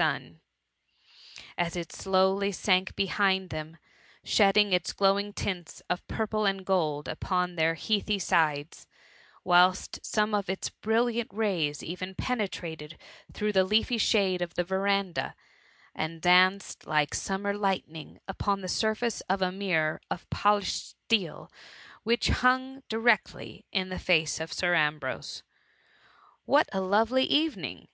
[0.00, 0.40] JIT sun,
[1.58, 3.76] as it slowly ^nk behind tbemi
[4.24, 8.86] shedding its glowing tints of purple and gold upon their heathy sides;
[9.44, 12.96] whilst some of its brilliant rays ev&a penetrated
[13.34, 15.34] through the leafy shade of the verandah,
[15.94, 21.52] and danoed like summer light ning upon the surface of a mirror of poUsbed steel
[22.04, 25.42] which hung directly in the face o( Sir Ambrose*"
[26.46, 27.88] What a lovely evening!''